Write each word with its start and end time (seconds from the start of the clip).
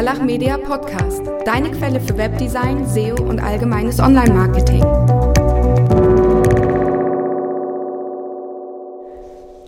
Gerlach 0.00 0.22
Media 0.22 0.56
Podcast, 0.56 1.20
deine 1.44 1.70
Quelle 1.72 2.00
für 2.00 2.16
Webdesign, 2.16 2.88
SEO 2.88 3.22
und 3.22 3.38
allgemeines 3.38 4.00
Online-Marketing. 4.00 4.82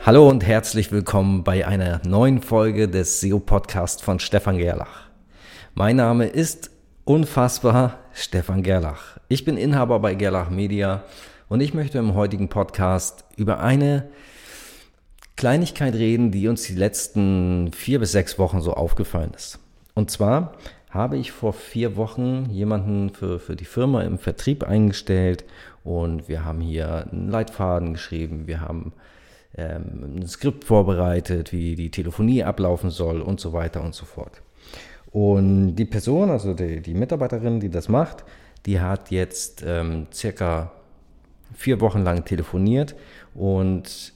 Hallo 0.00 0.30
und 0.30 0.46
herzlich 0.46 0.90
willkommen 0.90 1.44
bei 1.44 1.66
einer 1.66 2.00
neuen 2.06 2.40
Folge 2.40 2.88
des 2.88 3.20
SEO-Podcast 3.20 4.02
von 4.02 4.20
Stefan 4.20 4.56
Gerlach. 4.56 5.10
Mein 5.74 5.96
Name 5.96 6.24
ist 6.24 6.70
unfassbar 7.04 7.98
Stefan 8.14 8.62
Gerlach. 8.62 9.18
Ich 9.28 9.44
bin 9.44 9.58
Inhaber 9.58 10.00
bei 10.00 10.14
Gerlach 10.14 10.48
Media 10.48 11.04
und 11.50 11.60
ich 11.60 11.74
möchte 11.74 11.98
im 11.98 12.14
heutigen 12.14 12.48
Podcast 12.48 13.26
über 13.36 13.60
eine 13.60 14.08
Kleinigkeit 15.36 15.92
reden, 15.92 16.30
die 16.30 16.48
uns 16.48 16.62
die 16.62 16.74
letzten 16.74 17.70
vier 17.74 17.98
bis 17.98 18.12
sechs 18.12 18.38
Wochen 18.38 18.62
so 18.62 18.72
aufgefallen 18.72 19.32
ist. 19.36 19.58
Und 19.94 20.10
zwar 20.10 20.52
habe 20.90 21.16
ich 21.16 21.32
vor 21.32 21.52
vier 21.52 21.96
Wochen 21.96 22.50
jemanden 22.50 23.10
für, 23.10 23.38
für 23.38 23.56
die 23.56 23.64
Firma 23.64 24.02
im 24.02 24.18
Vertrieb 24.18 24.62
eingestellt 24.62 25.44
und 25.84 26.28
wir 26.28 26.44
haben 26.44 26.60
hier 26.60 27.06
einen 27.10 27.28
Leitfaden 27.28 27.94
geschrieben, 27.94 28.46
wir 28.46 28.60
haben 28.60 28.92
ähm, 29.56 30.18
ein 30.18 30.26
Skript 30.26 30.64
vorbereitet, 30.64 31.52
wie 31.52 31.76
die 31.76 31.90
Telefonie 31.90 32.44
ablaufen 32.44 32.90
soll 32.90 33.20
und 33.20 33.40
so 33.40 33.52
weiter 33.52 33.82
und 33.82 33.94
so 33.94 34.04
fort. 34.04 34.42
Und 35.10 35.76
die 35.76 35.84
Person, 35.84 36.30
also 36.30 36.54
die, 36.54 36.80
die 36.80 36.94
Mitarbeiterin, 36.94 37.60
die 37.60 37.70
das 37.70 37.88
macht, 37.88 38.24
die 38.66 38.80
hat 38.80 39.10
jetzt 39.10 39.62
ähm, 39.66 40.06
circa 40.12 40.72
vier 41.54 41.80
Wochen 41.80 42.02
lang 42.02 42.24
telefoniert 42.24 42.94
und 43.34 44.12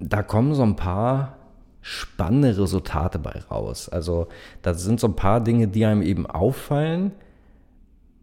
da 0.00 0.22
kommen 0.22 0.54
so 0.54 0.62
ein 0.62 0.76
paar 0.76 1.36
spannende 1.82 2.56
Resultate 2.58 3.18
bei 3.18 3.42
raus. 3.50 3.88
Also 3.88 4.28
da 4.62 4.74
sind 4.74 5.00
so 5.00 5.08
ein 5.08 5.16
paar 5.16 5.42
Dinge, 5.42 5.68
die 5.68 5.84
einem 5.84 6.02
eben 6.02 6.26
auffallen, 6.26 7.12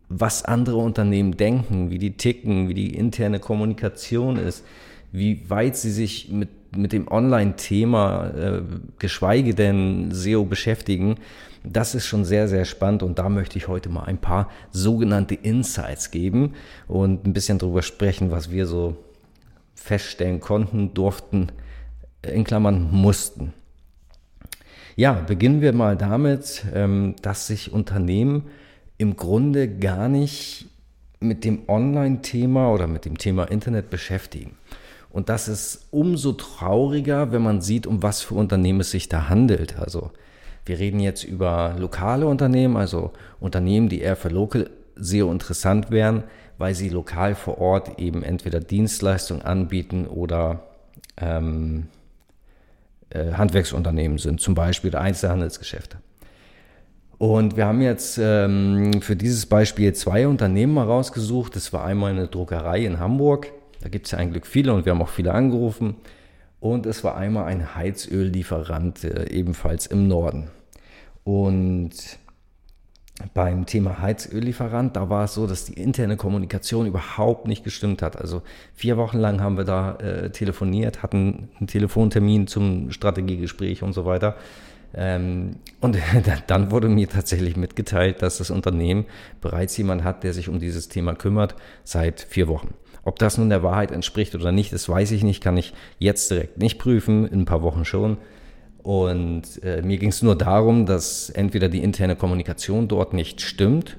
was 0.10 0.46
andere 0.46 0.78
Unternehmen 0.78 1.36
denken, 1.36 1.90
wie 1.90 1.98
die 1.98 2.16
ticken, 2.16 2.70
wie 2.70 2.74
die 2.74 2.96
interne 2.96 3.40
Kommunikation 3.40 4.38
ist, 4.38 4.64
wie 5.12 5.50
weit 5.50 5.76
sie 5.76 5.92
sich 5.92 6.30
mit, 6.30 6.78
mit 6.78 6.94
dem 6.94 7.08
Online-Thema, 7.08 8.28
äh, 8.30 8.62
geschweige 9.00 9.54
denn 9.54 10.12
SEO 10.12 10.46
beschäftigen. 10.46 11.16
Das 11.64 11.96
ist 11.96 12.06
schon 12.06 12.24
sehr, 12.24 12.48
sehr 12.48 12.64
spannend 12.64 13.04
und 13.04 13.20
da 13.20 13.28
möchte 13.28 13.58
ich 13.58 13.68
heute 13.68 13.90
mal 13.90 14.04
ein 14.04 14.20
paar 14.20 14.50
sogenannte 14.72 15.36
Insights 15.36 16.12
geben 16.12 16.54
und 16.88 17.26
ein 17.26 17.34
bisschen 17.34 17.58
drüber 17.58 17.82
sprechen, 17.82 18.32
was 18.32 18.52
wir 18.52 18.66
so 18.66 18.96
feststellen 19.76 20.40
konnten, 20.40 20.94
durften, 20.94 21.52
in 22.22 22.44
Klammern 22.44 22.90
mussten. 22.92 23.54
Ja, 24.96 25.14
beginnen 25.14 25.62
wir 25.62 25.74
mal 25.74 25.96
damit, 25.96 26.66
ähm, 26.74 27.16
dass 27.22 27.48
sich 27.48 27.72
Unternehmen 27.72 28.46
im 28.98 29.16
Grunde 29.16 29.68
gar 29.68 30.10
nicht 30.10 30.68
mit 31.20 31.44
dem 31.44 31.68
Online-Thema 31.68 32.72
oder 32.72 32.88
mit 32.88 33.06
dem 33.06 33.18
Thema 33.18 33.46
Internet 33.46 33.90
beschäftigen. 33.90 34.58
Und 35.10 35.30
das 35.30 35.48
ist 35.48 35.88
umso 35.92 36.34
trauriger, 36.34 37.32
wenn 37.32 37.42
man 37.42 37.62
sieht, 37.62 37.88
um 37.88 38.04
was 38.04 38.22
für 38.22 38.36
Unternehmen 38.36 38.82
es 38.82 38.92
sich 38.92 39.10
da 39.10 39.30
handelt. 39.30 39.80
Also 39.80 40.12
wir 40.66 40.80
reden 40.80 41.00
jetzt 41.00 41.24
über 41.24 41.76
lokale 41.78 42.28
Unternehmen, 42.28 42.76
also 42.78 43.12
Unternehmen, 43.40 43.90
die 43.90 44.02
eher 44.02 44.16
für 44.16 44.30
Local 44.30 44.70
SEO 44.96 45.32
interessant 45.32 45.92
wären, 45.92 46.24
weil 46.58 46.76
sie 46.76 46.90
lokal 46.90 47.36
vor 47.36 47.60
Ort 47.60 48.00
eben 48.00 48.24
entweder 48.24 48.60
Dienstleistungen 48.60 49.44
anbieten 49.44 50.08
oder 50.08 50.64
ähm, 51.18 51.88
äh, 51.88 51.97
Handwerksunternehmen 53.34 54.18
sind, 54.18 54.42
zum 54.42 54.56
Beispiel 54.56 54.96
Einzelhandelsgeschäfte. 54.96 55.98
Und 57.18 57.58
wir 57.58 57.66
haben 57.66 57.82
jetzt 57.82 58.20
ähm, 58.22 59.02
für 59.02 59.16
dieses 59.16 59.48
Beispiel 59.48 59.94
zwei 59.94 60.28
Unternehmen 60.28 60.74
mal 60.74 60.86
rausgesucht. 60.86 61.56
Das 61.56 61.74
war 61.74 61.84
einmal 61.84 62.12
eine 62.12 62.28
Druckerei 62.28 62.86
in 62.86 63.00
Hamburg. 63.00 63.52
Da 63.82 63.90
gibt 63.90 64.06
es 64.06 64.12
ja 64.12 64.20
eigentlich 64.20 64.46
viele 64.46 64.74
und 64.74 64.86
wir 64.86 64.92
haben 64.92 65.02
auch 65.02 65.10
viele 65.10 65.34
angerufen. 65.34 65.96
Und 66.60 66.86
es 66.86 67.04
war 67.04 67.18
einmal 67.18 67.46
ein 67.46 67.76
Heizöllieferant, 67.76 69.04
äh, 69.04 69.30
ebenfalls 69.32 69.88
im 69.88 70.08
Norden. 70.08 70.50
Und 71.24 71.92
beim 73.38 73.68
Thema 73.68 74.02
Heizöllieferant, 74.02 74.96
da 74.96 75.12
war 75.12 75.26
es 75.26 75.36
so, 75.36 75.46
dass 75.46 75.66
die 75.66 75.80
interne 75.80 76.18
Kommunikation 76.18 76.88
überhaupt 76.88 77.48
nicht 77.48 77.64
gestimmt 77.64 78.02
hat. 78.02 78.20
Also 78.20 78.42
vier 78.74 78.98
Wochen 78.98 79.20
lang 79.20 79.42
haben 79.42 79.58
wir 79.58 79.64
da 79.64 79.96
äh, 79.98 80.32
telefoniert, 80.32 81.04
hatten 81.04 81.50
einen 81.60 81.68
Telefontermin 81.68 82.48
zum 82.48 82.90
Strategiegespräch 82.90 83.84
und 83.84 83.94
so 83.94 84.06
weiter. 84.06 84.38
Ähm, 84.96 85.58
und 85.82 86.00
dann 86.48 86.72
wurde 86.72 86.90
mir 86.90 87.08
tatsächlich 87.08 87.56
mitgeteilt, 87.58 88.24
dass 88.24 88.40
das 88.40 88.50
Unternehmen 88.50 89.06
bereits 89.40 89.78
jemand 89.78 90.04
hat, 90.04 90.24
der 90.24 90.34
sich 90.34 90.50
um 90.50 90.60
dieses 90.60 90.90
Thema 90.90 91.14
kümmert, 91.14 91.54
seit 91.84 92.22
vier 92.22 92.48
Wochen. 92.48 92.74
Ob 93.04 93.20
das 93.20 93.38
nun 93.38 93.50
der 93.50 93.62
Wahrheit 93.62 93.92
entspricht 93.92 94.34
oder 94.34 94.52
nicht, 94.52 94.74
das 94.74 94.90
weiß 94.90 95.12
ich 95.12 95.22
nicht, 95.22 95.44
kann 95.44 95.58
ich 95.58 95.76
jetzt 96.00 96.32
direkt 96.32 96.58
nicht 96.58 96.80
prüfen, 96.80 97.28
in 97.28 97.42
ein 97.42 97.46
paar 97.46 97.62
Wochen 97.62 97.86
schon. 97.86 98.18
Und 98.88 99.62
äh, 99.66 99.82
mir 99.82 99.98
ging 99.98 100.12
es 100.12 100.22
nur 100.22 100.38
darum, 100.38 100.86
dass 100.86 101.30
entweder 101.30 101.68
die 101.68 101.84
interne 101.84 102.16
Kommunikation 102.16 102.88
dort 102.88 103.12
nicht 103.12 103.42
stimmt 103.42 103.98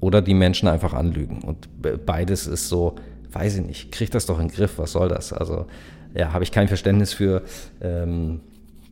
oder 0.00 0.22
die 0.22 0.32
Menschen 0.32 0.66
einfach 0.66 0.94
anlügen. 0.94 1.42
Und 1.42 1.68
beides 2.06 2.46
ist 2.46 2.70
so, 2.70 2.94
weiß 3.30 3.56
ich 3.56 3.66
nicht, 3.66 3.92
kriegt 3.92 4.14
das 4.14 4.24
doch 4.24 4.40
in 4.40 4.48
den 4.48 4.54
Griff, 4.54 4.78
was 4.78 4.92
soll 4.92 5.10
das? 5.10 5.34
Also 5.34 5.66
ja, 6.14 6.32
habe 6.32 6.42
ich 6.42 6.52
kein 6.52 6.68
Verständnis 6.68 7.12
für. 7.12 7.42
Ähm, 7.82 8.40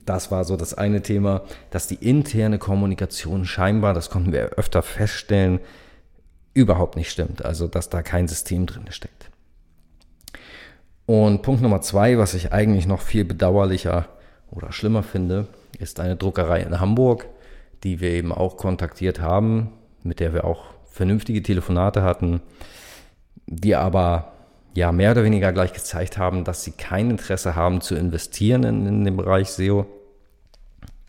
das 0.05 0.31
war 0.31 0.45
so 0.45 0.59
das 0.59 0.75
eine 0.75 1.01
Thema, 1.01 1.45
dass 1.71 1.87
die 1.87 2.07
interne 2.07 2.59
Kommunikation 2.59 3.47
scheinbar, 3.47 3.95
das 3.95 4.11
konnten 4.11 4.35
wir 4.35 4.51
öfter 4.59 4.83
feststellen, 4.83 5.61
überhaupt 6.53 6.95
nicht 6.95 7.11
stimmt. 7.11 7.43
Also 7.43 7.69
dass 7.69 7.89
da 7.89 8.03
kein 8.03 8.29
System 8.29 8.67
drin 8.67 8.85
steckt. 8.91 9.31
Und 11.07 11.41
Punkt 11.41 11.63
Nummer 11.63 11.81
zwei, 11.81 12.19
was 12.19 12.35
ich 12.35 12.53
eigentlich 12.53 12.87
noch 12.87 13.01
viel 13.01 13.25
bedauerlicher 13.25 14.11
oder 14.53 14.73
schlimmer 14.73 15.03
finde, 15.03 15.49
ist 15.79 15.99
eine 15.99 16.17
Druckerei 16.17 16.61
in 16.61 16.79
Hamburg, 16.79 17.27
die 17.83 18.01
wir 18.01 18.11
eben 18.11 18.33
auch 18.33 18.57
kontaktiert 18.57 19.21
haben, 19.21 19.73
mit 20.03 20.21
der 20.21 20.35
wir 20.35 20.45
auch 20.45 20.65
vernünftige 20.85 21.43
Telefonate 21.43 22.03
hatten, 22.03 22.41
die 23.47 23.75
aber 23.75 24.33
ja 24.75 24.93
mehr 24.93 25.13
oder 25.13 25.25
weniger 25.25 25.53
gleich 25.53 25.73
gezeigt 25.73 26.19
haben, 26.19 26.45
dass 26.45 26.65
sie 26.65 26.73
kein 26.73 27.11
Interesse 27.11 27.57
haben 27.57 27.81
zu 27.81 27.95
investieren 27.95 28.65
in, 28.65 28.87
in 28.87 29.05
den 29.05 29.17
Bereich 29.17 29.49
SEO. 29.51 29.87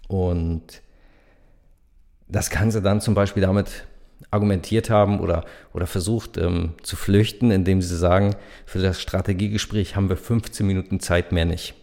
Und 0.07 0.81
das 2.27 2.49
Ganze 2.49 2.81
dann 2.81 3.01
zum 3.01 3.13
Beispiel 3.13 3.41
damit 3.41 3.85
argumentiert 4.31 4.89
haben 4.89 5.19
oder, 5.19 5.45
oder 5.73 5.85
versucht 5.85 6.37
ähm, 6.37 6.73
zu 6.81 6.95
flüchten, 6.95 7.51
indem 7.51 7.81
sie 7.81 7.95
sagen, 7.95 8.35
für 8.65 8.79
das 8.79 9.01
Strategiegespräch 9.01 9.95
haben 9.95 10.09
wir 10.09 10.17
15 10.17 10.65
Minuten 10.65 10.99
Zeit 10.99 11.31
mehr 11.31 11.45
nicht. 11.45 11.75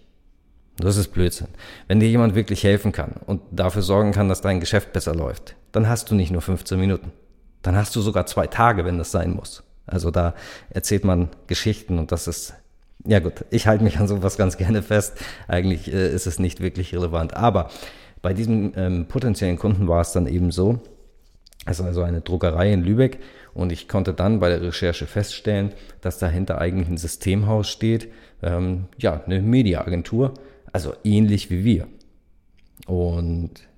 Das 0.81 0.97
ist 0.97 1.09
Blödsinn. 1.09 1.49
Wenn 1.89 2.01
dir 2.01 2.09
jemand 2.09 2.35
wirklich 2.35 2.65
helfen 2.65 2.93
kann 2.93 3.15
und 3.27 3.41
dafür 3.51 3.83
sorgen 3.83 4.13
kann, 4.13 4.29
dass 4.29 4.41
dein 4.41 4.61
Geschäft 4.61 4.93
besser 4.93 5.15
läuft, 5.15 5.57
dann 5.73 5.89
hast 5.89 6.11
du 6.11 6.15
nicht 6.15 6.31
nur 6.31 6.43
15 6.43 6.79
Minuten. 6.79 7.13
Dann 7.63 7.77
hast 7.77 7.95
du 7.95 8.01
sogar 8.01 8.27
zwei 8.27 8.47
Tage, 8.47 8.85
wenn 8.85 8.99
das 8.99 9.11
sein 9.11 9.33
muss. 9.33 9.63
Also 9.87 10.11
da 10.11 10.35
erzählt 10.71 11.05
man 11.05 11.29
Geschichten 11.47 11.99
und 11.99 12.13
das 12.13 12.29
ist, 12.29 12.55
ja 13.05 13.19
gut, 13.19 13.45
ich 13.51 13.67
halte 13.67 13.85
mich 13.85 13.99
an 13.99 14.09
sowas 14.09 14.37
ganz 14.37 14.57
gerne 14.57 14.83
fest. 14.83 15.19
Eigentlich 15.49 15.93
äh, 15.93 16.13
ist 16.13 16.27
es 16.27 16.39
nicht 16.39 16.61
wirklich 16.61 16.95
relevant. 16.95 17.35
Aber 17.35 17.71
bei 18.23 18.33
diesem 18.33 18.73
ähm, 18.77 19.07
potenziellen 19.07 19.59
Kunden 19.59 19.89
war 19.89 20.01
es 20.01 20.13
dann 20.13 20.27
eben 20.27 20.51
so, 20.51 20.81
es 21.67 21.79
ist 21.79 21.85
also 21.85 22.03
eine 22.03 22.21
Druckerei 22.23 22.73
in 22.73 22.83
Lübeck 22.83 23.19
und 23.53 23.73
ich 23.73 23.89
konnte 23.89 24.15
dann 24.15 24.41
bei 24.41 24.49
der 24.49 24.63
Recherche 24.63 25.07
feststellen, 25.07 25.73
dass 26.01 26.19
dahinter 26.19 26.59
eigentlich 26.59 26.89
ein 26.89 26.97
Systemhaus 26.97 27.69
steht, 27.69 28.09
ähm, 28.43 28.87
ja, 28.99 29.23
eine 29.25 29.41
Mediaagentur, 29.43 30.35
also 30.73 30.95
ähnlich 31.05 31.51
wie 31.51 31.65
wir. 31.65 31.87
Und 32.87 33.69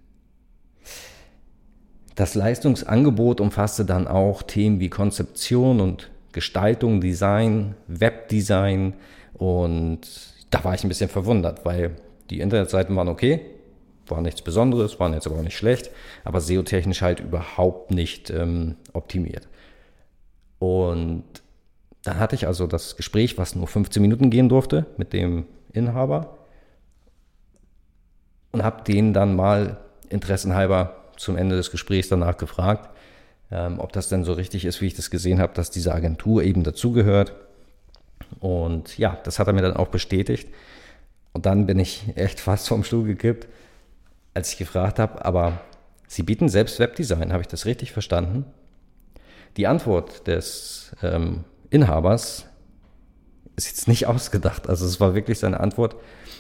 das 2.15 2.35
Leistungsangebot 2.35 3.41
umfasste 3.41 3.85
dann 3.85 4.07
auch 4.07 4.43
Themen 4.43 4.81
wie 4.81 4.91
Konzeption 4.91 5.81
und 5.81 6.11
Gestaltung, 6.33 7.01
Design, 7.01 7.75
Webdesign 7.89 8.95
und 9.35 10.01
da 10.51 10.63
war 10.65 10.75
ich 10.75 10.85
ein 10.85 10.89
bisschen 10.89 11.09
verwundert, 11.09 11.65
weil 11.65 11.97
die 12.31 12.41
Internetseiten 12.41 12.95
waren 12.97 13.09
okay, 13.09 13.41
war 14.07 14.21
nichts 14.21 14.43
Besonderes, 14.43 15.01
waren 15.01 15.15
jetzt 15.15 15.27
aber 15.27 15.37
auch 15.37 15.43
nicht 15.43 15.57
schlecht, 15.57 15.91
aber 16.25 16.41
SEO-technisch 16.41 17.03
halt 17.03 17.21
überhaupt 17.21 17.91
nicht 17.91 18.31
ähm, 18.31 18.77
optimiert. 18.93 19.49
Und 20.59 21.25
dann 22.05 22.19
hatte 22.19 22.35
ich 22.35 22.47
also 22.47 22.67
das 22.67 22.97
Gespräch, 22.97 23.39
was 23.39 23.55
nur 23.55 23.67
15 23.67 24.03
Minuten 24.03 24.31
gehen 24.31 24.49
durfte, 24.49 24.87
mit 24.97 25.13
dem 25.13 25.47
Inhaber 25.73 26.39
und 28.53 28.63
habe 28.63 28.85
den 28.85 29.13
dann 29.13 29.35
mal 29.35 29.79
interessenhalber 30.09 30.97
zum 31.17 31.37
Ende 31.37 31.57
des 31.57 31.71
Gesprächs 31.71 32.09
danach 32.09 32.37
gefragt, 32.37 32.91
ähm, 33.51 33.81
ob 33.81 33.93
das 33.93 34.09
denn 34.09 34.25
so 34.25 34.33
richtig 34.33 34.65
ist, 34.65 34.81
wie 34.81 34.87
ich 34.87 34.95
das 34.95 35.11
gesehen 35.11 35.41
habe, 35.41 35.55
dass 35.55 35.71
diese 35.71 35.95
Agentur 35.95 36.43
eben 36.43 36.63
dazugehört. 36.63 37.35
Und 38.41 38.99
ja, 38.99 39.19
das 39.25 39.39
hat 39.39 39.47
er 39.47 39.53
mir 39.53 39.63
dann 39.63 39.77
auch 39.77 39.89
bestätigt. 39.89 40.49
Und 41.33 41.47
dann 41.47 41.67
bin 41.67 41.79
ich 41.79 42.05
echt 42.15 42.41
fast 42.41 42.69
vom 42.69 42.85
Stuhl 42.85 43.05
gekippt, 43.05 43.49
als 44.35 44.53
ich 44.53 44.59
gefragt 44.59 44.99
habe, 44.99 45.25
aber 45.25 45.61
Sie 46.13 46.23
bieten 46.23 46.51
selbst 46.51 46.79
Webdesign, 46.79 47.33
habe 47.33 47.41
ich 47.41 47.49
das 47.49 47.65
richtig 47.65 47.93
verstanden? 47.93 48.45
Die 49.57 49.67
Antwort 49.67 50.27
des 50.27 50.95
ähm, 51.03 51.45
Inhabers 51.71 52.45
ist 53.57 53.69
jetzt 53.69 53.89
nicht 53.89 54.07
ausgedacht. 54.09 54.69
Also 54.69 54.85
es 54.85 55.01
war 55.01 55.15
wirklich 55.15 55.39
seine 55.39 55.61
Antwort, 55.61 55.97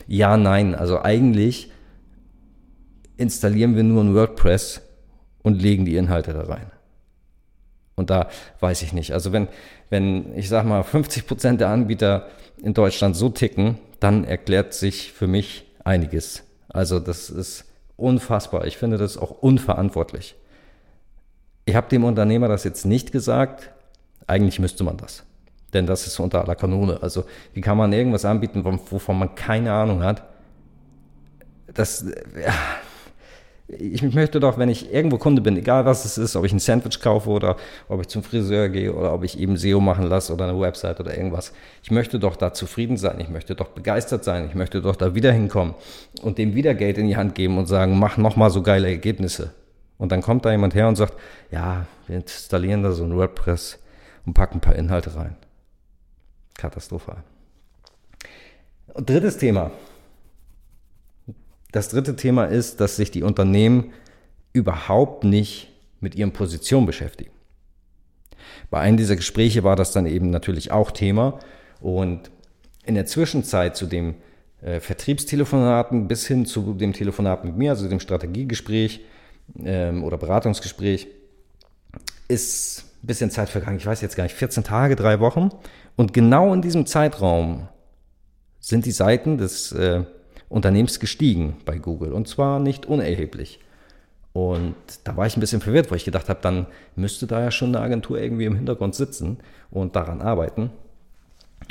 ja, 0.06 0.36
nein. 0.36 0.74
Also 0.74 1.00
eigentlich 1.00 1.72
installieren 3.16 3.76
wir 3.76 3.82
nur 3.82 4.02
ein 4.02 4.14
WordPress 4.14 4.82
und 5.42 5.60
legen 5.60 5.84
die 5.84 5.96
Inhalte 5.96 6.32
da 6.32 6.42
rein. 6.42 6.70
Und 7.94 8.10
da 8.10 8.28
weiß 8.60 8.82
ich 8.82 8.92
nicht. 8.92 9.12
Also 9.12 9.32
wenn, 9.32 9.48
wenn 9.90 10.36
ich 10.36 10.48
sag 10.48 10.64
mal 10.64 10.82
50 10.82 11.26
Prozent 11.26 11.60
der 11.60 11.68
Anbieter 11.68 12.28
in 12.62 12.74
Deutschland 12.74 13.16
so 13.16 13.28
ticken, 13.28 13.78
dann 14.00 14.24
erklärt 14.24 14.74
sich 14.74 15.12
für 15.12 15.26
mich 15.26 15.66
einiges. 15.84 16.42
Also 16.68 17.00
das 17.00 17.30
ist 17.30 17.64
unfassbar. 17.96 18.66
Ich 18.66 18.78
finde 18.78 18.98
das 18.98 19.16
auch 19.16 19.30
unverantwortlich. 19.42 20.34
Ich 21.64 21.76
habe 21.76 21.88
dem 21.88 22.04
Unternehmer 22.04 22.48
das 22.48 22.64
jetzt 22.64 22.86
nicht 22.86 23.12
gesagt. 23.12 23.70
Eigentlich 24.26 24.58
müsste 24.58 24.84
man 24.84 24.96
das. 24.96 25.24
Denn 25.72 25.86
das 25.86 26.06
ist 26.06 26.18
unter 26.18 26.42
aller 26.42 26.54
Kanone. 26.54 27.02
Also 27.02 27.24
wie 27.54 27.60
kann 27.60 27.78
man 27.78 27.92
irgendwas 27.92 28.24
anbieten, 28.24 28.64
wovon 28.64 29.18
man 29.18 29.34
keine 29.34 29.72
Ahnung 29.72 30.02
hat? 30.02 30.24
Das, 31.72 32.04
ja, 32.42 32.52
ich 33.78 34.02
möchte 34.14 34.40
doch, 34.40 34.58
wenn 34.58 34.68
ich 34.68 34.92
irgendwo 34.92 35.18
Kunde 35.18 35.40
bin, 35.40 35.56
egal 35.56 35.84
was 35.84 36.04
es 36.04 36.18
ist, 36.18 36.36
ob 36.36 36.44
ich 36.44 36.52
ein 36.52 36.58
Sandwich 36.58 37.00
kaufe 37.00 37.30
oder 37.30 37.56
ob 37.88 38.00
ich 38.00 38.08
zum 38.08 38.22
Friseur 38.22 38.68
gehe 38.68 38.92
oder 38.92 39.14
ob 39.14 39.24
ich 39.24 39.38
eben 39.38 39.56
SEO 39.56 39.80
machen 39.80 40.06
lasse 40.06 40.32
oder 40.32 40.48
eine 40.48 40.58
Website 40.60 41.00
oder 41.00 41.16
irgendwas, 41.16 41.52
ich 41.82 41.90
möchte 41.90 42.18
doch 42.18 42.36
da 42.36 42.52
zufrieden 42.52 42.96
sein, 42.96 43.18
ich 43.20 43.28
möchte 43.28 43.54
doch 43.54 43.68
begeistert 43.68 44.24
sein, 44.24 44.46
ich 44.48 44.54
möchte 44.54 44.82
doch 44.82 44.96
da 44.96 45.14
wieder 45.14 45.32
hinkommen 45.32 45.74
und 46.22 46.38
dem 46.38 46.54
wieder 46.54 46.74
Geld 46.74 46.98
in 46.98 47.06
die 47.06 47.16
Hand 47.16 47.34
geben 47.34 47.58
und 47.58 47.66
sagen, 47.66 47.98
mach 47.98 48.16
nochmal 48.16 48.50
so 48.50 48.62
geile 48.62 48.88
Ergebnisse. 48.88 49.52
Und 49.98 50.12
dann 50.12 50.20
kommt 50.20 50.44
da 50.44 50.50
jemand 50.50 50.74
her 50.74 50.88
und 50.88 50.96
sagt, 50.96 51.14
ja, 51.50 51.86
wir 52.06 52.16
installieren 52.16 52.82
da 52.82 52.92
so 52.92 53.04
ein 53.04 53.16
WordPress 53.16 53.78
und 54.26 54.34
packen 54.34 54.58
ein 54.58 54.60
paar 54.60 54.76
Inhalte 54.76 55.14
rein. 55.14 55.36
Katastrophal. 56.56 57.22
Und 58.94 59.08
drittes 59.08 59.38
Thema. 59.38 59.70
Das 61.72 61.88
dritte 61.88 62.16
Thema 62.16 62.44
ist, 62.44 62.80
dass 62.80 62.96
sich 62.96 63.10
die 63.10 63.22
Unternehmen 63.22 63.92
überhaupt 64.52 65.24
nicht 65.24 65.72
mit 66.00 66.14
ihren 66.14 66.32
Positionen 66.32 66.86
beschäftigen. 66.86 67.30
Bei 68.70 68.80
einem 68.80 68.96
dieser 68.96 69.16
Gespräche 69.16 69.64
war 69.64 69.76
das 69.76 69.92
dann 69.92 70.06
eben 70.06 70.30
natürlich 70.30 70.70
auch 70.70 70.90
Thema 70.90 71.38
und 71.80 72.30
in 72.84 72.94
der 72.94 73.06
Zwischenzeit 73.06 73.76
zu 73.76 73.86
dem 73.86 74.14
äh, 74.60 74.80
Vertriebstelefonaten 74.80 76.08
bis 76.08 76.26
hin 76.26 76.46
zu 76.46 76.74
dem 76.74 76.92
Telefonat 76.92 77.44
mit 77.44 77.56
mir, 77.56 77.70
also 77.70 77.88
dem 77.88 78.00
Strategiegespräch 78.00 79.00
ähm, 79.64 80.04
oder 80.04 80.18
Beratungsgespräch, 80.18 81.08
ist 82.28 82.84
ein 83.02 83.06
bisschen 83.06 83.30
Zeit 83.30 83.48
vergangen. 83.48 83.78
Ich 83.78 83.86
weiß 83.86 84.00
jetzt 84.00 84.16
gar 84.16 84.24
nicht, 84.24 84.34
14 84.34 84.64
Tage, 84.64 84.96
drei 84.96 85.20
Wochen. 85.20 85.50
Und 85.96 86.12
genau 86.12 86.52
in 86.52 86.62
diesem 86.62 86.86
Zeitraum 86.86 87.68
sind 88.60 88.86
die 88.86 88.92
Seiten 88.92 89.38
des 89.38 89.72
äh, 89.72 90.04
Unternehmens 90.52 91.00
gestiegen 91.00 91.56
bei 91.64 91.78
Google 91.78 92.12
und 92.12 92.28
zwar 92.28 92.60
nicht 92.60 92.86
unerheblich. 92.86 93.58
Und 94.32 94.74
da 95.04 95.16
war 95.16 95.26
ich 95.26 95.36
ein 95.36 95.40
bisschen 95.40 95.60
verwirrt, 95.60 95.90
weil 95.90 95.96
ich 95.96 96.04
gedacht 96.04 96.28
habe, 96.28 96.40
dann 96.42 96.66
müsste 96.94 97.26
da 97.26 97.40
ja 97.40 97.50
schon 97.50 97.74
eine 97.74 97.84
Agentur 97.84 98.18
irgendwie 98.20 98.44
im 98.44 98.54
Hintergrund 98.54 98.94
sitzen 98.94 99.38
und 99.70 99.96
daran 99.96 100.22
arbeiten. 100.22 100.70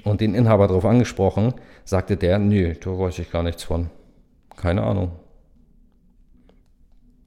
Und 0.03 0.21
den 0.21 0.35
Inhaber 0.35 0.67
darauf 0.67 0.85
angesprochen, 0.85 1.53
sagte 1.85 2.17
der, 2.17 2.39
nö, 2.39 2.73
da 2.75 2.91
weiß 2.91 3.19
ich 3.19 3.31
gar 3.31 3.43
nichts 3.43 3.63
von. 3.63 3.89
Keine 4.55 4.83
Ahnung. 4.83 5.11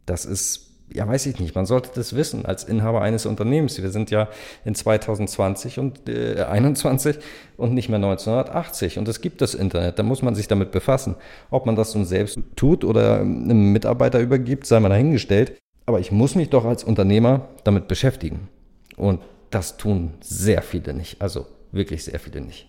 Das 0.06 0.24
ist 0.24 0.73
ja, 0.94 1.08
weiß 1.08 1.26
ich 1.26 1.40
nicht. 1.40 1.56
Man 1.56 1.66
sollte 1.66 1.90
das 1.92 2.14
wissen 2.14 2.46
als 2.46 2.62
Inhaber 2.62 3.02
eines 3.02 3.26
Unternehmens. 3.26 3.82
Wir 3.82 3.90
sind 3.90 4.12
ja 4.12 4.28
in 4.64 4.76
2020 4.76 5.80
und 5.80 6.08
äh, 6.08 6.44
21 6.44 7.18
und 7.56 7.74
nicht 7.74 7.88
mehr 7.88 7.96
1980. 7.96 8.98
Und 8.98 9.08
es 9.08 9.20
gibt 9.20 9.40
das 9.40 9.54
Internet. 9.54 9.98
Da 9.98 10.04
muss 10.04 10.22
man 10.22 10.36
sich 10.36 10.46
damit 10.46 10.70
befassen. 10.70 11.16
Ob 11.50 11.66
man 11.66 11.74
das 11.74 11.96
nun 11.96 12.04
selbst 12.04 12.38
tut 12.54 12.84
oder 12.84 13.20
einem 13.20 13.72
Mitarbeiter 13.72 14.20
übergibt, 14.20 14.66
sei 14.66 14.78
mal 14.78 14.88
dahingestellt. 14.88 15.58
Aber 15.84 15.98
ich 15.98 16.12
muss 16.12 16.36
mich 16.36 16.50
doch 16.50 16.64
als 16.64 16.84
Unternehmer 16.84 17.48
damit 17.64 17.88
beschäftigen. 17.88 18.48
Und 18.96 19.20
das 19.50 19.76
tun 19.76 20.14
sehr 20.20 20.62
viele 20.62 20.94
nicht. 20.94 21.20
Also 21.20 21.46
wirklich 21.72 22.04
sehr 22.04 22.20
viele 22.20 22.40
nicht. 22.40 22.68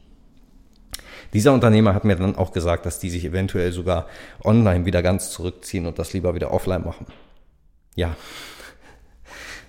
Dieser 1.31 1.53
Unternehmer 1.53 1.93
hat 1.93 2.05
mir 2.05 2.15
dann 2.15 2.35
auch 2.35 2.53
gesagt, 2.53 2.87
dass 2.87 2.97
die 2.97 3.11
sich 3.11 3.23
eventuell 3.23 3.71
sogar 3.71 4.07
online 4.43 4.85
wieder 4.85 5.03
ganz 5.03 5.29
zurückziehen 5.29 5.85
und 5.85 5.99
das 5.99 6.13
lieber 6.13 6.33
wieder 6.33 6.51
offline 6.51 6.83
machen 6.83 7.05
ja, 7.95 8.15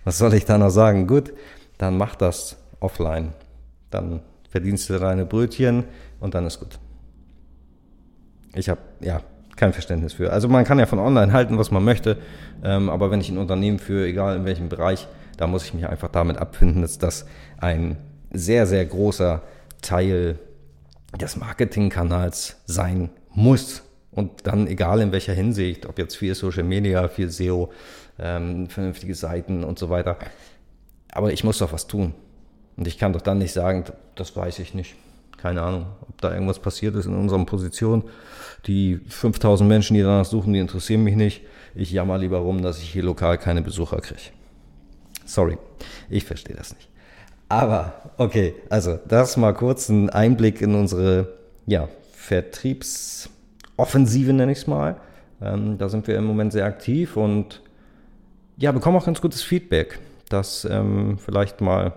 was 0.04 0.18
soll 0.18 0.34
ich 0.34 0.44
da 0.44 0.58
noch 0.58 0.70
sagen? 0.70 1.06
Gut, 1.06 1.32
dann 1.78 1.96
mach 1.96 2.14
das 2.14 2.56
offline. 2.80 3.32
Dann 3.90 4.20
verdienst 4.50 4.88
du 4.88 4.98
deine 4.98 5.26
Brötchen 5.26 5.84
und 6.20 6.34
dann 6.34 6.46
ist 6.46 6.60
gut. 6.60 6.78
Ich 8.54 8.68
habe 8.68 8.80
ja 9.00 9.20
kein 9.56 9.72
Verständnis 9.72 10.12
für. 10.12 10.32
Also 10.32 10.48
man 10.48 10.64
kann 10.64 10.78
ja 10.78 10.86
von 10.86 10.98
online 10.98 11.32
halten, 11.32 11.58
was 11.58 11.70
man 11.70 11.84
möchte, 11.84 12.18
ähm, 12.62 12.88
aber 12.88 13.10
wenn 13.10 13.20
ich 13.20 13.30
ein 13.30 13.38
Unternehmen 13.38 13.78
führe, 13.78 14.06
egal 14.06 14.36
in 14.36 14.44
welchem 14.44 14.68
Bereich, 14.68 15.08
da 15.36 15.46
muss 15.46 15.64
ich 15.64 15.74
mich 15.74 15.86
einfach 15.86 16.08
damit 16.08 16.38
abfinden, 16.38 16.82
dass 16.82 16.98
das 16.98 17.26
ein 17.58 17.96
sehr, 18.32 18.66
sehr 18.66 18.84
großer 18.84 19.42
Teil 19.82 20.38
des 21.20 21.36
Marketingkanals 21.36 22.56
sein 22.66 23.10
muss. 23.30 23.82
Und 24.10 24.46
dann 24.46 24.66
egal 24.66 25.00
in 25.00 25.12
welcher 25.12 25.34
Hinsicht, 25.34 25.84
ob 25.84 25.98
jetzt 25.98 26.16
viel 26.16 26.34
Social 26.34 26.64
Media, 26.64 27.08
viel 27.08 27.28
SEO, 27.28 27.70
ähm, 28.18 28.68
vernünftige 28.68 29.14
Seiten 29.14 29.64
und 29.64 29.78
so 29.78 29.90
weiter. 29.90 30.18
Aber 31.12 31.32
ich 31.32 31.44
muss 31.44 31.58
doch 31.58 31.72
was 31.72 31.86
tun. 31.86 32.14
Und 32.76 32.86
ich 32.86 32.98
kann 32.98 33.12
doch 33.12 33.22
dann 33.22 33.38
nicht 33.38 33.52
sagen, 33.52 33.84
das 34.14 34.36
weiß 34.36 34.58
ich 34.58 34.74
nicht. 34.74 34.96
Keine 35.38 35.62
Ahnung, 35.62 35.86
ob 36.08 36.20
da 36.20 36.32
irgendwas 36.32 36.58
passiert 36.58 36.94
ist 36.96 37.06
in 37.06 37.14
unserer 37.14 37.44
Position. 37.44 38.04
Die 38.66 39.00
5000 39.08 39.68
Menschen, 39.68 39.94
die 39.94 40.02
danach 40.02 40.24
suchen, 40.24 40.52
die 40.52 40.58
interessieren 40.58 41.04
mich 41.04 41.16
nicht. 41.16 41.42
Ich 41.74 41.92
jammer 41.92 42.18
lieber 42.18 42.38
rum, 42.38 42.62
dass 42.62 42.78
ich 42.78 42.90
hier 42.90 43.02
lokal 43.02 43.38
keine 43.38 43.62
Besucher 43.62 44.00
kriege. 44.00 44.20
Sorry, 45.24 45.58
ich 46.08 46.24
verstehe 46.24 46.56
das 46.56 46.74
nicht. 46.74 46.88
Aber 47.48 47.92
okay, 48.16 48.54
also 48.70 48.98
das 49.06 49.36
mal 49.36 49.54
kurz 49.54 49.88
ein 49.88 50.10
Einblick 50.10 50.60
in 50.62 50.74
unsere 50.74 51.28
ja, 51.66 51.88
Vertriebsoffensive, 52.12 54.32
nenne 54.32 54.50
ich 54.52 54.58
es 54.58 54.66
mal. 54.66 54.96
Ähm, 55.40 55.78
da 55.78 55.88
sind 55.88 56.08
wir 56.08 56.16
im 56.16 56.24
Moment 56.24 56.52
sehr 56.52 56.64
aktiv 56.64 57.16
und 57.16 57.62
ja, 58.56 58.72
bekomme 58.72 58.98
auch 58.98 59.06
ganz 59.06 59.20
gutes 59.20 59.42
Feedback, 59.42 59.98
dass 60.28 60.64
ähm, 60.64 61.18
vielleicht 61.18 61.60
mal 61.60 61.92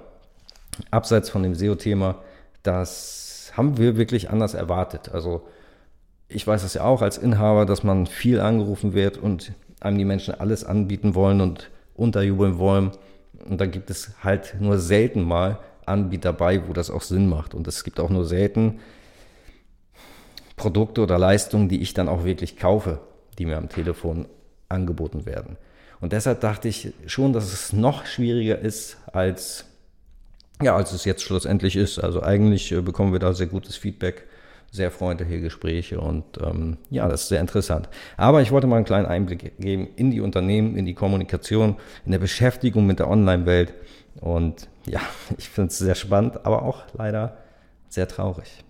abseits 0.92 1.30
von 1.30 1.44
dem 1.44 1.56
SEO-Thema, 1.56 2.20
das 2.64 3.52
haben 3.56 3.78
wir 3.78 3.98
wirklich 3.98 4.30
anders 4.30 4.54
erwartet. 4.54 5.10
Also 5.10 5.48
ich 6.28 6.46
weiß 6.46 6.64
es 6.64 6.76
ja 6.76 6.84
auch 6.84 7.02
als 7.02 7.18
Inhaber, 7.18 7.66
dass 7.66 7.84
man 7.84 8.06
viel 8.06 8.40
angerufen 8.40 8.94
wird 8.94 9.18
und 9.18 9.54
einem 9.80 9.98
die 9.98 10.06
Menschen 10.06 10.40
alles 10.40 10.64
anbieten 10.64 11.16
wollen 11.16 11.42
und 11.42 11.70
unterjubeln 11.96 12.58
wollen. 12.60 12.92
Und 13.48 13.60
da 13.62 13.66
gibt 13.66 13.90
es 13.90 14.12
halt 14.24 14.56
nur 14.60 14.78
selten 14.78 15.24
mal 15.24 15.60
Anbieter 15.86 16.34
bei, 16.34 16.68
wo 16.68 16.74
das 16.74 16.92
auch 16.92 17.02
Sinn 17.02 17.28
macht. 17.30 17.54
Und 17.54 17.68
es 17.68 17.84
gibt 17.84 18.00
auch 18.00 18.10
nur 18.10 18.26
selten 18.26 18.80
Produkte 20.56 21.02
oder 21.02 21.18
Leistungen, 21.18 21.70
die 21.70 21.82
ich 21.82 21.94
dann 21.94 22.10
auch 22.10 22.26
wirklich 22.26 22.58
kaufe, 22.58 23.00
die 23.38 23.46
mir 23.46 23.58
am 23.58 23.70
Telefon 23.70 24.28
angeboten 24.68 25.26
werden. 25.26 25.58
Und 26.02 26.14
deshalb 26.14 26.40
dachte 26.42 26.68
ich 26.68 26.94
schon, 27.08 27.34
dass 27.34 27.52
es 27.52 27.74
noch 27.74 28.06
schwieriger 28.06 28.60
ist, 28.60 28.98
als, 29.12 29.66
ja, 30.62 30.76
als 30.76 30.94
es 30.94 31.06
jetzt 31.06 31.24
schlussendlich 31.24 31.76
ist. 31.76 32.00
Also 32.00 32.24
eigentlich 32.24 32.72
äh, 32.72 32.82
bekommen 32.82 33.12
wir 33.12 33.20
da 33.20 33.34
sehr 33.34 33.48
gutes 33.48 33.76
Feedback, 33.76 34.26
sehr 34.72 34.92
freundliche 34.92 35.42
Gespräche 35.42 36.00
und 36.00 36.24
ähm, 36.42 36.78
ja, 36.90 37.08
das 37.08 37.24
ist 37.24 37.30
sehr 37.30 37.42
interessant. 37.42 37.90
Aber 38.18 38.42
ich 38.42 38.52
wollte 38.52 38.68
mal 38.68 38.78
einen 38.78 38.86
kleinen 38.86 39.08
Einblick 39.08 39.58
geben 39.60 39.90
in 39.96 40.12
die 40.12 40.22
Unternehmen, 40.22 40.78
in 40.78 40.86
die 40.86 40.94
Kommunikation, 40.94 41.76
in 42.06 42.12
der 42.12 42.20
Beschäftigung 42.20 42.86
mit 42.86 43.00
der 43.00 43.10
Online-Welt. 43.10 43.74
Und 44.22 44.70
ja, 44.86 45.02
ich 45.38 45.50
finde 45.50 45.70
es 45.70 45.80
sehr 45.80 45.96
spannend, 45.96 46.46
aber 46.46 46.64
auch 46.64 46.84
leider 46.94 47.38
sehr 47.90 48.08
traurig. 48.08 48.64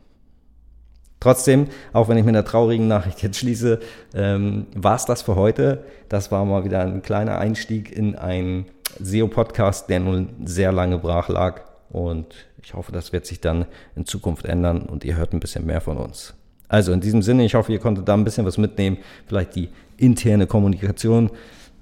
Trotzdem, 1.20 1.68
auch 1.92 2.08
wenn 2.08 2.18
ich 2.18 2.24
mit 2.24 2.36
einer 2.36 2.46
traurigen 2.46 2.88
Nachricht 2.88 3.22
jetzt 3.22 3.38
schließe, 3.38 3.80
ähm, 4.14 4.68
war 4.74 4.96
es 4.96 5.06
das 5.06 5.22
für 5.22 5.36
heute. 5.36 5.84
Das 6.08 6.32
war 6.32 6.46
mal 6.46 6.64
wieder 6.64 6.82
ein 6.82 7.02
kleiner 7.02 7.38
Einstieg 7.40 7.92
in 7.92 8.16
einen 8.16 8.66
SEO-Podcast, 9.00 9.90
der 9.90 10.00
nun 10.00 10.30
sehr 10.46 10.72
lange 10.72 10.98
brach 10.98 11.28
lag. 11.28 11.62
Und 11.90 12.48
ich 12.64 12.74
hoffe, 12.74 12.92
das 12.92 13.12
wird 13.12 13.26
sich 13.26 13.42
dann 13.42 13.66
in 13.96 14.06
Zukunft 14.06 14.46
ändern 14.46 14.84
und 14.84 15.04
ihr 15.04 15.18
hört 15.18 15.34
ein 15.34 15.40
bisschen 15.40 15.66
mehr 15.66 15.82
von 15.82 15.98
uns. 15.98 16.36
Also 16.70 16.94
in 16.94 17.02
diesem 17.02 17.22
Sinne, 17.22 17.44
ich 17.44 17.56
hoffe, 17.56 17.74
ihr 17.74 17.80
konntet 17.80 18.08
da 18.08 18.14
ein 18.14 18.24
bisschen 18.24 18.46
was 18.46 18.58
mitnehmen. 18.58 18.98
Vielleicht 19.26 19.56
die 19.56 19.70
interne 19.98 20.48
Kommunikation 20.48 21.32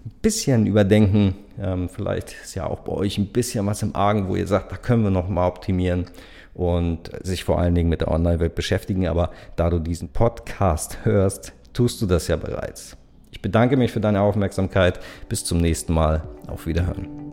bisschen 0.09 0.67
überdenken. 0.67 1.35
Ähm, 1.59 1.89
vielleicht 1.89 2.35
ist 2.43 2.55
ja 2.55 2.65
auch 2.67 2.79
bei 2.79 2.93
euch 2.93 3.17
ein 3.17 3.27
bisschen 3.27 3.65
was 3.65 3.83
im 3.83 3.95
Argen, 3.95 4.27
wo 4.27 4.35
ihr 4.35 4.47
sagt, 4.47 4.71
da 4.71 4.77
können 4.77 5.03
wir 5.03 5.11
noch 5.11 5.29
mal 5.29 5.47
optimieren 5.47 6.05
und 6.53 7.11
sich 7.23 7.43
vor 7.43 7.59
allen 7.59 7.75
Dingen 7.75 7.89
mit 7.89 8.01
der 8.01 8.11
Online-Welt 8.11 8.55
beschäftigen. 8.55 9.07
Aber 9.07 9.31
da 9.55 9.69
du 9.69 9.79
diesen 9.79 10.09
Podcast 10.09 10.99
hörst, 11.03 11.53
tust 11.73 12.01
du 12.01 12.05
das 12.05 12.27
ja 12.27 12.35
bereits. 12.35 12.97
Ich 13.31 13.41
bedanke 13.41 13.77
mich 13.77 13.91
für 13.91 13.99
deine 13.99 14.21
Aufmerksamkeit. 14.21 14.99
Bis 15.29 15.45
zum 15.45 15.59
nächsten 15.59 15.93
Mal. 15.93 16.23
Auf 16.47 16.65
Wiederhören. 16.65 17.26